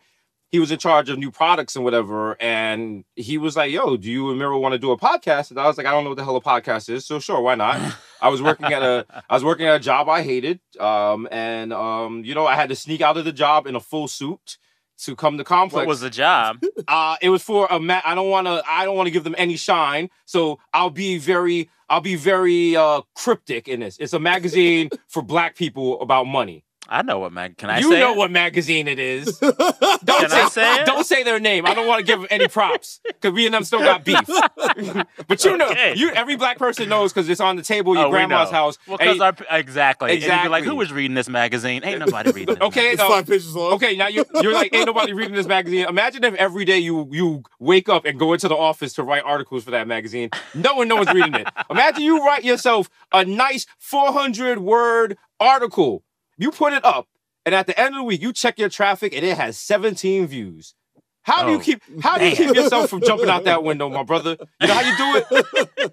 [0.49, 4.09] He was in charge of new products and whatever, and he was like, "Yo, do
[4.09, 6.11] you and Mero want to do a podcast?" And I was like, "I don't know
[6.11, 7.81] what the hell a podcast is, so sure, why not?"
[8.21, 11.73] I was working at a I was working at a job I hated, um, and
[11.73, 14.59] um, you know, I had to sneak out of the job in a full suit
[14.99, 15.75] to come to Complex.
[15.75, 16.61] What was the job?
[16.85, 18.61] Uh, it was for a ma- I don't want to.
[18.67, 20.09] I don't want to give them any shine.
[20.25, 21.69] So I'll be very.
[21.89, 23.97] I'll be very uh, cryptic in this.
[23.99, 26.65] It's a magazine for Black people about money.
[26.93, 27.57] I know what mag.
[27.57, 28.17] Can I you say know it?
[28.17, 29.37] what magazine it is.
[29.39, 29.57] don't
[30.05, 30.85] Can say, I say it?
[30.85, 31.65] Don't say their name.
[31.65, 34.19] I don't want to give them any props because we and them still got beef.
[35.27, 38.07] but you know, you every black person knows because it's on the table in your
[38.07, 38.57] Oh, grandma's know.
[38.57, 38.77] house.
[38.87, 40.11] Well, because our exactly.
[40.11, 41.83] And you'd be like, who was reading this magazine?
[41.83, 42.55] Ain't nobody reading.
[42.55, 43.09] This Okay, It's no.
[43.09, 43.73] five pages long.
[43.73, 45.85] Okay, now you you're like, ain't nobody reading this magazine.
[45.87, 49.23] Imagine if every day you you wake up and go into the office to write
[49.25, 50.29] articles for that magazine.
[50.53, 51.47] No one, no one's reading it.
[51.69, 56.03] Imagine you write yourself a nice 400 word article.
[56.43, 57.07] You put it up,
[57.45, 60.27] and at the end of the week, you check your traffic, and it has 17
[60.27, 60.75] views.
[61.21, 63.87] How do you Oh, keep how do you keep yourself from jumping out that window,
[63.89, 64.35] my brother?
[64.59, 65.37] You know how you do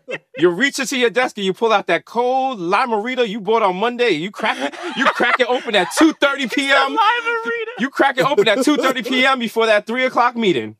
[0.09, 0.23] it?
[0.37, 3.77] You reach into your desk and you pull out that cold Lime-A-Rita you bought on
[3.77, 4.11] Monday.
[4.11, 6.97] You crack it, you crack it open at 2:30 p.m.
[7.79, 9.39] You crack it open at 2:30 p.m.
[9.39, 10.77] before that three o'clock meeting.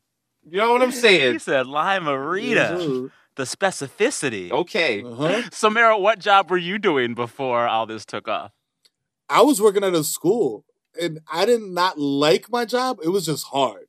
[0.49, 1.13] You know what I'm saying?
[1.15, 1.39] He saying?
[1.39, 3.09] said Lime-A-Rita.
[3.37, 4.51] The specificity.
[4.51, 5.01] Okay.
[5.01, 5.43] Uh-huh.
[5.53, 8.51] So, Mero, what job were you doing before all this took off?
[9.31, 10.65] I was working at a school
[11.01, 12.99] and I did not like my job.
[13.01, 13.85] It was just hard.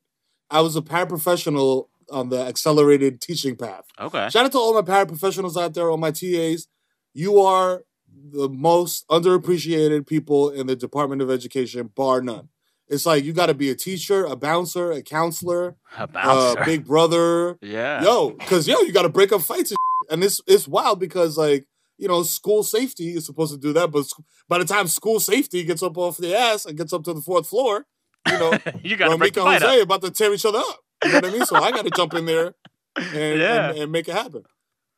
[0.49, 3.83] I was a paraprofessional on the accelerated teaching path.
[3.99, 4.29] Okay.
[4.29, 6.67] Shout out to all my paraprofessionals out there, all my TAs.
[7.13, 7.83] You are
[8.31, 12.49] the most underappreciated people in the Department of Education, bar none.
[12.87, 16.59] It's like you got to be a teacher, a bouncer, a counselor, A bouncer.
[16.59, 17.57] Uh, big brother.
[17.61, 18.03] Yeah.
[18.03, 20.13] Yo, because yo, you got to break up fights and, shit.
[20.13, 21.65] and it's it's wild because like
[22.03, 24.05] you know school safety is supposed to do that, but
[24.49, 27.21] by the time school safety gets up off the ass and gets up to the
[27.21, 27.85] fourth floor,
[28.31, 28.51] you know,
[28.83, 29.85] you got Ramika fight Jose up.
[29.85, 30.79] about to tear each other up.
[31.03, 31.45] You know what I mean?
[31.45, 32.53] So I got to jump in there
[32.95, 33.69] and, Yeah.
[33.69, 34.43] and and make it happen.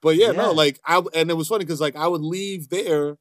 [0.02, 0.42] But yeah, Yeah.
[0.44, 3.18] no, like I and it was funny because like I would leave there,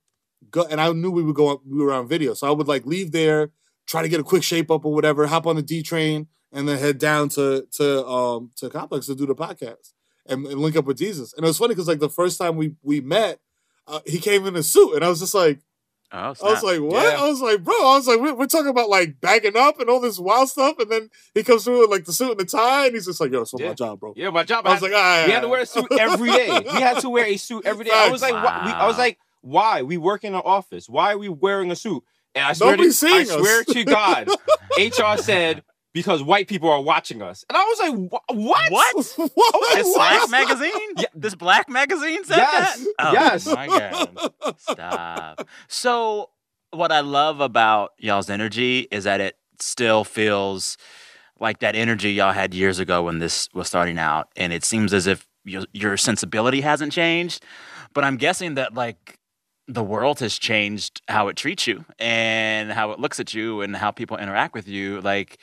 [0.51, 2.85] go and I knew we would go we were on video, so I would like
[2.87, 3.51] leave there,
[3.87, 6.68] try to get a quick shape up or whatever, hop on the D train, and
[6.68, 9.92] then head down to to um to Complex to do the podcast
[10.27, 11.35] and, and link up with Desus.
[11.37, 13.38] And it was funny because like the first time we we met,
[13.87, 15.61] uh, he came in a suit, and I was just like.
[16.12, 17.03] Oh, I was like, what?
[17.03, 17.20] Yeah.
[17.25, 19.90] I was like, bro, I was like, we're, we're talking about like bagging up and
[19.90, 20.79] all this wild stuff.
[20.79, 23.20] And then he comes through with like the suit and the tie, and he's just
[23.20, 23.68] like, yo, it's Yeah.
[23.68, 24.12] my job, bro.
[24.14, 24.64] Yeah, my job.
[24.64, 26.51] I was had- like, ah, we had to wear a suit every day.
[26.73, 27.90] We had to wear a suit every day.
[27.92, 29.83] I was like, why, we, I was like, why?
[29.83, 30.88] We work in an office.
[30.88, 32.05] Why are we wearing a suit?
[32.37, 33.33] And I swear, to, I seeing us.
[33.33, 34.29] swear to God,
[34.79, 38.70] HR said because white people are watching us, and I was like, "Wha- what?
[38.70, 39.14] What?
[39.35, 39.74] What?
[39.76, 40.88] This black magazine?
[40.98, 41.04] Yeah.
[41.14, 42.78] This black magazine said Yes.
[42.85, 42.94] that?
[42.98, 43.46] Oh, Yes.
[43.46, 44.33] my God.
[44.59, 45.48] Stop.
[45.68, 46.30] So,
[46.72, 50.76] what I love about y'all's energy is that it still feels
[51.40, 54.28] like that energy y'all had years ago when this was starting out.
[54.37, 57.42] And it seems as if your, your sensibility hasn't changed.
[57.92, 59.18] But I'm guessing that, like,
[59.68, 63.74] the world has changed how it treats you and how it looks at you and
[63.76, 65.00] how people interact with you.
[65.00, 65.38] Like,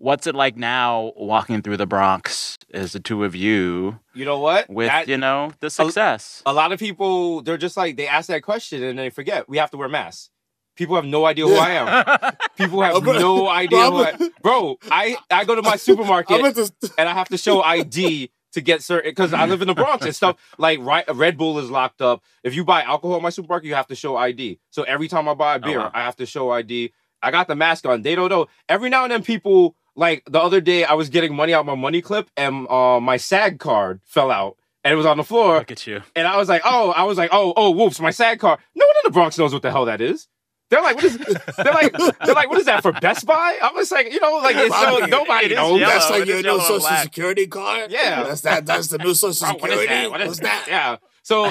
[0.00, 4.38] what's it like now walking through the Bronx as the two of you You know
[4.38, 4.68] what?
[4.70, 6.42] with, That- you know, the success?
[6.46, 9.58] a lot of people they're just like they ask that question and they forget we
[9.58, 10.30] have to wear masks.
[10.76, 12.32] People have no idea who I am.
[12.56, 16.38] People have Oh, no idea bro, who I Bro, I, I go to my supermarket
[16.38, 16.72] I'm at this.
[16.96, 20.06] and I have to show ID to get certain because I live in the Bronx
[20.06, 20.36] and stuff.
[20.56, 22.22] Like right, Red Bull is locked up.
[22.42, 24.58] If you buy alcohol in my supermarket, you have to show ID.
[24.70, 25.90] So every time I buy a oh, beer, wow.
[25.92, 26.92] I have to show ID.
[27.22, 28.00] I got the mask on.
[28.00, 28.46] They don't know.
[28.68, 31.74] Every now and then, people like the other day, I was getting money out my
[31.74, 34.56] money clip, and uh, my SAG card fell out.
[34.82, 35.58] And it was on the floor.
[35.58, 36.00] Look at you.
[36.16, 38.60] And I was like, oh, I was like, oh, oh, whoops, my SAG card.
[38.74, 40.26] No one in the Bronx knows what the hell that is.
[40.70, 41.18] They're like, what is?
[41.18, 41.92] They're like,
[42.24, 43.58] they're like, what is that for Best Buy?
[43.60, 45.80] I was like, you know, like it's no, Bobby, nobody it is knows.
[45.80, 45.92] yellow.
[45.92, 47.02] That's like your new social black.
[47.02, 47.90] security card.
[47.90, 48.22] Yeah.
[48.22, 48.66] that's that.
[48.66, 50.02] That's the new social Bro, what is security.
[50.04, 50.10] that?
[50.10, 50.66] What is that?
[50.66, 50.68] that?
[50.68, 50.96] Yeah.
[51.22, 51.44] So,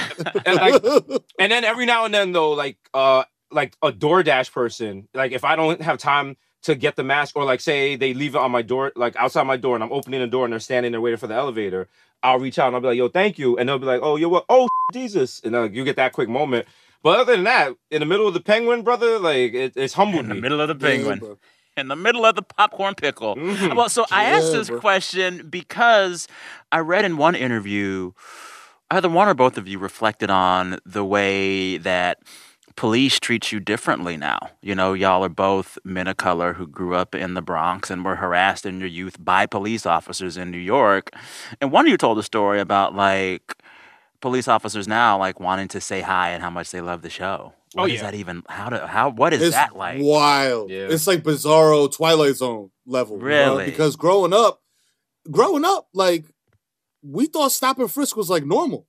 [0.45, 5.07] and, like, and then every now and then though, like, uh, like a DoorDash person,
[5.13, 8.35] like if I don't have time to get the mask, or like say they leave
[8.35, 10.59] it on my door, like outside my door, and I'm opening the door and they're
[10.59, 11.87] standing there waiting for the elevator.
[12.21, 14.15] I'll reach out and I'll be like, "Yo, thank you," and they'll be like, "Oh,
[14.17, 14.45] you're what?
[14.49, 16.67] Oh, Desus!" And uh, you get that quick moment.
[17.01, 20.23] But other than that, in the middle of the penguin, brother, like it, it's humbled
[20.23, 20.41] In the me.
[20.41, 21.37] middle of the penguin.
[21.77, 23.37] in the middle of the popcorn pickle.
[23.37, 23.73] Mhm.
[23.77, 26.27] Well, so I asked this question because
[26.73, 28.11] I read in one interview,
[28.91, 32.17] either one or both of you reflected on the way that
[32.79, 34.39] police treat you differently now.
[34.61, 38.05] You know, y'all are both men of color who grew up in the Bronx and
[38.05, 41.09] were harassed in your youth by police officers in New York.
[41.59, 43.53] And one of you told a story about like
[44.21, 47.51] police officers now like wanting to say hi and how much they love the show.
[47.75, 48.03] Oh, What is yeah.
[48.03, 48.43] that even?
[48.47, 49.09] How do how?
[49.09, 49.97] What is it's that like?
[50.01, 50.69] Wild.
[50.71, 50.87] Yeah.
[50.89, 53.17] It's like bizarro Twilight Zone level.
[53.17, 53.27] you know?
[53.27, 53.65] Really?
[53.65, 54.61] Because growing up,
[55.29, 56.23] growing up, like
[57.03, 58.87] we thought stop and frisk was like normal.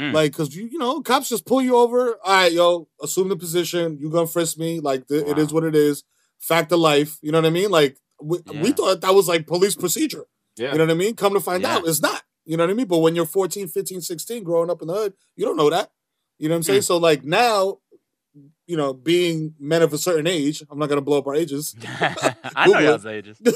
[0.00, 0.12] Mm.
[0.14, 2.16] Like, cause you, you know, cops just pull you over.
[2.24, 3.98] All right, yo, assume the position.
[4.00, 4.80] You gonna frisk me?
[4.80, 6.04] Like, th- it is what it is.
[6.38, 7.18] Fact of life.
[7.22, 7.70] You know what I mean?
[7.70, 10.24] Like, we, we thought that was like police procedure.
[10.56, 10.72] Yeah.
[10.72, 11.16] You know what I mean?
[11.16, 11.76] Come to find Yeah.
[11.76, 12.22] out, it's not.
[12.46, 12.86] You know what I mean?
[12.86, 15.90] But when you're 14, 15, 16, growing up in the hood, you don't know that.
[16.38, 16.80] You know what I'm saying?
[16.80, 16.84] Mm.
[16.86, 17.78] So like now,
[18.66, 21.74] you know, being men of a certain age, I'm not gonna blow up our ages.
[22.56, 23.40] I know y'all's ages.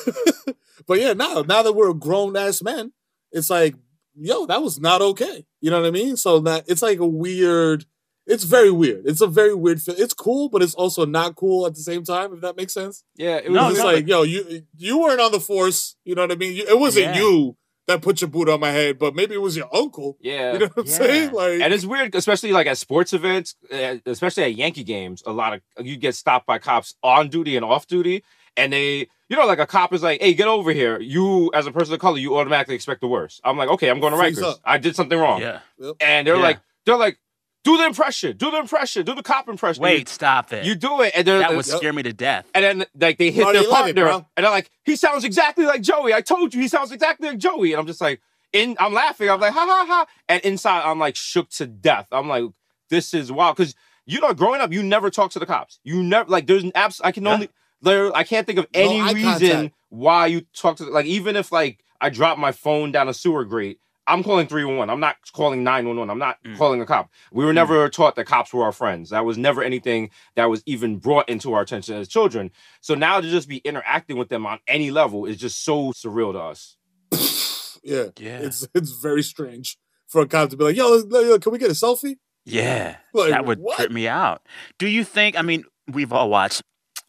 [0.86, 2.92] But yeah, now now that we're grown ass men,
[3.32, 3.74] it's like,
[4.16, 5.44] yo, that was not okay.
[5.60, 6.16] You know what I mean?
[6.16, 7.84] So that it's like a weird.
[8.26, 9.06] It's very weird.
[9.06, 9.96] It's a very weird feel.
[9.98, 12.32] It's cool, but it's also not cool at the same time.
[12.32, 13.04] If that makes sense.
[13.16, 15.94] Yeah, it It was was just like, yo, you you weren't on the force.
[16.04, 16.54] You know what I mean?
[16.56, 17.20] You- It wasn't Yeah.
[17.20, 20.16] you that put your boot on my head, but maybe it was your uncle.
[20.22, 21.32] Yeah, You know what I'm saying?
[21.32, 25.22] Like, and it's weird, especially like at sports events, uh, especially at Yankee games.
[25.26, 28.24] A lot of you get stopped by cops on duty and off duty,
[28.56, 31.66] and they, you know, like a cop is like, "Hey, get over here." You, as
[31.66, 33.40] a person of color, you automatically expect the worst.
[33.44, 34.52] I'm like, okay, I'm going to Freeze Rikers.
[34.52, 34.60] up.
[34.64, 35.40] I did something wrong.
[35.40, 35.60] Yeah.
[36.00, 36.42] and they're Yeah.
[36.42, 37.18] like, they're like,
[37.64, 39.82] do the impression, do the impression, do the cop impression.
[39.82, 40.66] Wait, You- stop it.
[40.66, 42.46] You do it, and they're that would uh, scare me to death.
[42.54, 44.26] and then like they hit Bro, their they love it, bro.
[44.36, 47.38] and they're like, "He sounds exactly like Joey." I told you, he sounds exactly like
[47.38, 48.20] Joey, and I'm just like,
[48.52, 49.30] in, I'm laughing.
[49.30, 52.06] I'm like, ha ha ha, and inside I'm like shook to death.
[52.12, 52.44] I'm like,
[52.90, 53.74] this is wild because
[54.06, 55.80] you know, growing up, you never talk to the cops.
[55.82, 56.46] You never like.
[56.46, 57.00] There's an abs.
[57.02, 57.48] I can only
[57.84, 58.14] there.
[58.14, 59.74] I can't think of any eye reason contact.
[59.90, 63.44] why you talk to like even if like I drop my phone down a sewer
[63.44, 63.78] grate.
[64.06, 64.92] I'm calling 311.
[64.92, 66.10] I'm not calling 911.
[66.10, 66.58] I'm not mm.
[66.58, 67.10] calling a cop.
[67.32, 67.92] We were never mm.
[67.92, 69.08] taught that cops were our friends.
[69.08, 72.50] That was never anything that was even brought into our attention as children.
[72.82, 76.32] So now to just be interacting with them on any level is just so surreal
[76.34, 76.76] to us.
[77.82, 78.40] yeah, Yeah.
[78.40, 81.70] It's it's very strange for a cop to be like, yo, yo, can we get
[81.70, 82.16] a selfie?
[82.44, 83.76] Yeah, Like, that would what?
[83.76, 84.42] trip me out.
[84.78, 85.38] Do you think?
[85.38, 86.62] I mean, we've all watched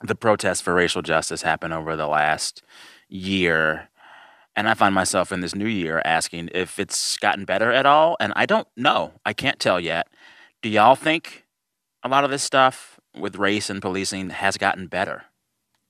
[0.07, 2.61] the protests for racial justice happen over the last
[3.09, 3.89] year,
[4.55, 8.15] and I find myself in this new year asking if it's gotten better at all.
[8.19, 9.13] And I don't know.
[9.25, 10.07] I can't tell yet.
[10.61, 11.45] Do y'all think
[12.03, 15.23] a lot of this stuff with race and policing has gotten better?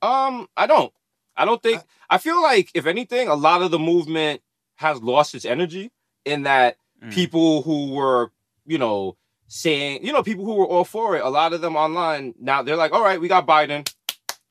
[0.01, 0.93] Um, I don't.
[1.37, 1.81] I don't think.
[2.09, 4.41] I feel like if anything, a lot of the movement
[4.75, 5.91] has lost its energy
[6.25, 7.11] in that Mm.
[7.11, 8.31] people who were,
[8.65, 11.75] you know, saying, you know, people who were all for it, a lot of them
[11.75, 13.85] online now they're like, all right, we got Biden,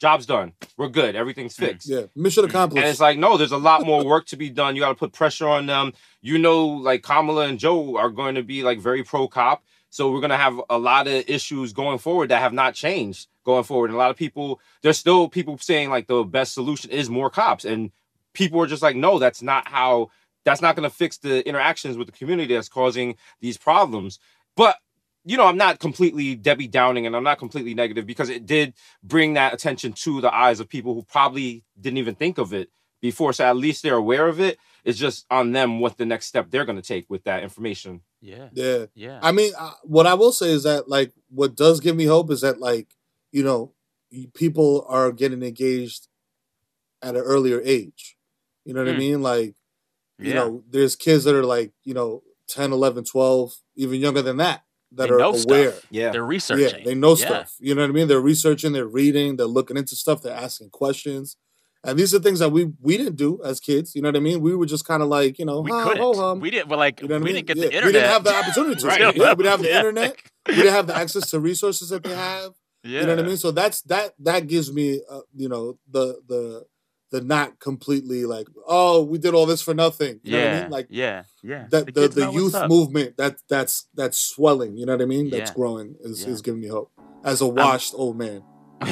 [0.04, 1.66] job's done, we're good, everything's mm.
[1.66, 1.88] fixed.
[1.88, 2.82] Yeah, mission accomplished.
[2.82, 4.76] And it's like, no, there's a lot more work to be done.
[4.76, 5.92] You got to put pressure on them.
[6.20, 9.64] You know, like Kamala and Joe are going to be like very pro cop.
[9.88, 13.28] So we're going to have a lot of issues going forward that have not changed
[13.44, 13.90] going forward.
[13.90, 17.30] And a lot of people, there's still people saying like the best solution is more
[17.30, 17.64] cops.
[17.64, 17.92] And
[18.32, 20.10] people are just like, no, that's not how,
[20.44, 24.18] that's not going to fix the interactions with the community that's causing these problems.
[24.56, 24.76] But
[25.24, 28.74] you know, I'm not completely Debbie Downing and I'm not completely negative because it did
[29.02, 32.70] bring that attention to the eyes of people who probably didn't even think of it
[33.00, 33.32] before.
[33.32, 34.58] So at least they're aware of it.
[34.84, 38.02] It's just on them what the next step they're going to take with that information.
[38.20, 38.48] Yeah.
[38.52, 38.86] Yeah.
[38.94, 39.18] Yeah.
[39.22, 42.30] I mean, uh, what I will say is that, like, what does give me hope
[42.30, 42.88] is that, like,
[43.32, 43.72] you know,
[44.34, 46.08] people are getting engaged
[47.02, 48.16] at an earlier age.
[48.64, 48.98] You know what I Mm.
[48.98, 49.22] mean?
[49.22, 49.54] Like,
[50.18, 50.34] you Yeah.
[50.34, 54.64] know, there's kids that are like, you know, 10, 11, 12, even younger than that,
[54.96, 55.72] that They are know aware.
[55.72, 55.86] stuff.
[55.90, 56.10] Yeah.
[56.10, 56.78] They're researching.
[56.80, 57.26] Yeah, they know Yeah.
[57.26, 57.54] stuff.
[57.60, 58.08] You know what I mean?
[58.08, 61.36] They're researching, they're reading, they're looking into stuff, they're asking questions.
[61.86, 63.94] And these are things that we we didn't do as kids.
[63.94, 64.40] You know what I mean?
[64.40, 66.02] We were just kind of like, you know, We "Huh, couldn't.
[66.02, 66.68] ho hum." We didn't.
[66.68, 67.34] Well, like You know what I we mean?
[67.44, 67.86] didn't get Yeah, the internet.
[67.86, 68.86] We didn't have the opportunity to.
[68.86, 69.00] Right.
[69.00, 69.76] Yeah, we didn't have the Yeah.
[69.78, 70.16] internet.
[70.48, 72.52] We didn't have the access to resources that they have.
[72.84, 73.00] Yeah.
[73.00, 73.36] You know what I mean?
[73.36, 76.64] So that's that that gives me, uh, you know, the the
[77.14, 80.18] the not completely like, oh, we did all this for nothing.
[80.24, 80.60] You know what I Yeah.
[80.62, 80.70] mean?
[80.72, 81.22] Like yeah.
[81.44, 81.66] Yeah.
[81.70, 84.76] that the, kids the, youth movement that that's that's swelling.
[84.76, 85.30] You know what I mean?
[85.30, 85.54] That's Yeah.
[85.54, 86.30] growing is Yeah.
[86.30, 86.90] is giving me hope
[87.24, 88.42] as a washed old man.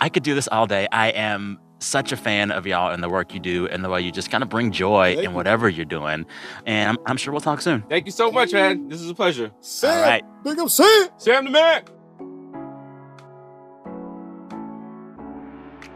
[0.00, 0.88] I could do this all day.
[0.90, 4.00] I am such a fan of y'all and the work you do and the way
[4.00, 6.24] you just kind of bring joy in whatever you're doing.
[6.66, 7.82] And I'm, I'm sure we'll talk soon.
[7.90, 8.88] Thank you so much, man.
[8.88, 9.50] This is a pleasure.
[9.60, 10.24] Sam, All right.
[10.42, 11.08] big up Sam.
[11.18, 11.82] Sam the man.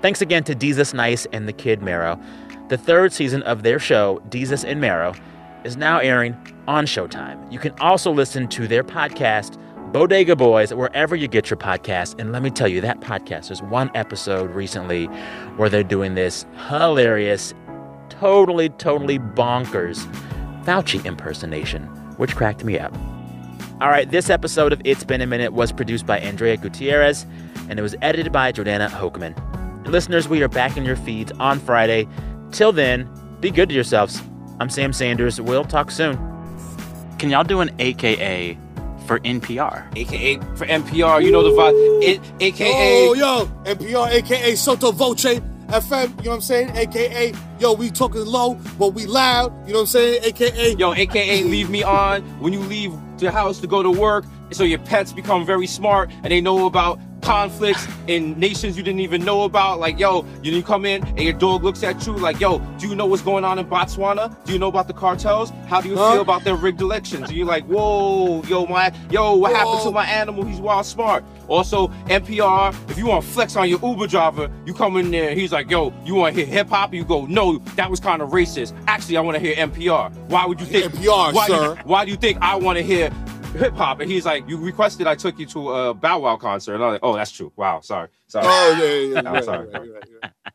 [0.00, 2.20] Thanks again to Desus Nice and the Kid Mero.
[2.68, 5.14] The third season of their show, Desus and Mero,
[5.64, 6.36] is now airing
[6.68, 7.50] on Showtime.
[7.50, 9.58] You can also listen to their podcast,
[9.92, 12.20] Bodega Boys, wherever you get your podcast.
[12.20, 15.06] And let me tell you, that podcast, there's one episode recently
[15.56, 17.54] where they're doing this hilarious,
[18.08, 20.06] totally, totally bonkers
[20.64, 21.84] Fauci impersonation,
[22.18, 22.94] which cracked me up.
[23.80, 27.24] All right, this episode of It's Been a Minute was produced by Andrea Gutierrez,
[27.68, 29.57] and it was edited by Jordana Hochman.
[29.88, 32.06] Listeners, we are back in your feeds on Friday.
[32.52, 33.08] Till then,
[33.40, 34.20] be good to yourselves.
[34.60, 35.40] I'm Sam Sanders.
[35.40, 36.16] We'll talk soon.
[37.18, 38.58] Can y'all do an AKA
[39.06, 39.90] for NPR?
[39.96, 42.02] AKA for NPR, you know the vibe.
[42.02, 43.08] It, AKA.
[43.08, 46.76] Oh, yo, NPR, aka Sotto Voce FM, you know what I'm saying?
[46.76, 50.24] AKA, yo, we talking low, but we loud, you know what I'm saying?
[50.24, 50.76] AKA.
[50.76, 54.26] Yo, AKA leave me on when you leave the house to go to work.
[54.50, 59.00] So your pets become very smart and they know about conflicts in nations you didn't
[59.00, 59.80] even know about.
[59.80, 62.94] Like, yo, you, come in and your dog looks at you like, yo, do you
[62.94, 64.34] know what's going on in Botswana?
[64.44, 65.50] Do you know about the cartels?
[65.66, 66.12] How do you Huh?
[66.12, 67.28] feel about their rigged elections?
[67.28, 70.44] And you're like, whoa, yo, my, yo, what happened to my animal?
[70.44, 71.24] He's wild smart.
[71.48, 75.34] Also, NPR, if you want to flex on your Uber driver, you come in there,
[75.34, 76.92] he's like, yo, you want to hear hip hop?
[76.92, 78.74] You go, no, that was kind of racist.
[78.86, 80.12] Actually, I want to hear NPR.
[80.28, 81.74] Why would you think NPR, why, sir.
[81.84, 83.10] Why do you think I want to hear
[83.52, 84.00] hip hop?
[84.00, 86.74] And he's like, you requested I took you to a Bow Wow concert.
[86.74, 87.52] And I'm like, oh, that's true.
[87.56, 88.08] Wow, sorry.
[88.26, 88.46] Sorry.
[88.48, 89.18] Oh, yeah, yeah, yeah.
[89.28, 89.68] I'm yeah, sorry.
[89.72, 90.50] yeah, yeah.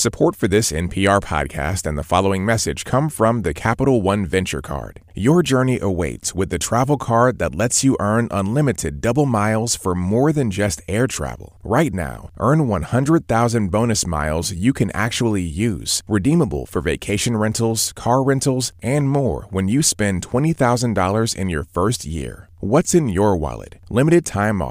[0.00, 4.62] Support for this NPR podcast and the following message come from the Capital One Venture
[4.62, 5.02] Card.
[5.14, 9.94] Your journey awaits with the travel card that lets you earn unlimited double miles for
[9.94, 11.58] more than just air travel.
[11.62, 18.22] Right now, earn 100,000 bonus miles you can actually use, redeemable for vacation rentals, car
[18.22, 22.48] rentals, and more when you spend $20,000 in your first year.
[22.62, 23.76] What's in your wallet?
[23.88, 24.68] Limited time off